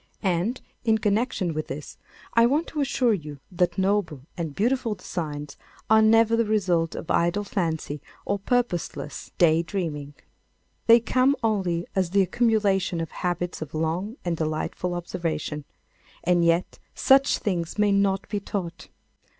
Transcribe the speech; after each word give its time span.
And, 0.23 0.59
in 0.83 0.97
connection 0.97 1.53
with 1.53 1.67
this, 1.67 1.99
I 2.33 2.47
want 2.47 2.65
to 2.69 2.81
assure 2.81 3.13
you 3.13 3.39
that 3.51 3.77
noble 3.77 4.21
and 4.35 4.55
beautiful 4.55 4.95
designs 4.95 5.57
are 5.91 6.01
never 6.01 6.35
the 6.35 6.43
result 6.43 6.95
of 6.95 7.11
idle 7.11 7.43
fancy 7.43 8.01
or 8.25 8.39
purposeless 8.39 9.31
day 9.37 9.61
dreaming. 9.61 10.15
They 10.87 11.01
come 11.01 11.35
only 11.43 11.85
as 11.95 12.09
the 12.09 12.23
accumulation 12.23 12.99
of 12.99 13.11
habits 13.11 13.61
of 13.61 13.75
long 13.75 14.17
and 14.25 14.35
delightful 14.35 14.95
observation. 14.95 15.65
And 16.23 16.43
yet 16.43 16.79
such 16.95 17.37
things 17.37 17.77
may 17.77 17.91
not 17.91 18.27
be 18.27 18.39
taught. 18.39 18.87